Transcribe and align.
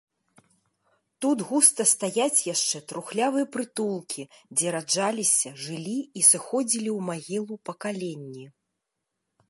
Тут 1.25 1.43
густа 1.49 1.83
стаяць 1.91 2.43
яшчэ 2.53 2.77
трухлявыя 2.91 3.49
прытулкі, 3.57 4.23
дзе 4.57 4.67
раджаліся, 4.79 5.49
жылі 5.67 5.97
і 6.19 6.21
сыходзілі 6.33 6.89
ў 6.97 7.11
магілу 7.11 7.55
пакаленні. 7.71 8.45